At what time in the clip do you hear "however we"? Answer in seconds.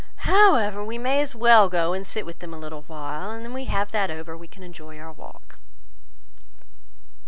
0.33-0.97